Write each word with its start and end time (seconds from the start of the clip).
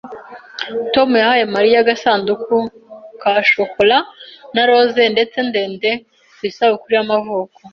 "Tom 0.93 1.09
yahaye 1.21 1.43
Mariya 1.55 1.77
agasanduku 1.83 2.55
ka 3.21 3.33
shokora 3.49 3.97
na 4.53 4.63
roza 4.67 5.01
ndende 5.13 5.41
ndende 5.49 5.89
ku 6.37 6.41
isabukuru 6.49 6.91
y'amavuko." 6.97 7.57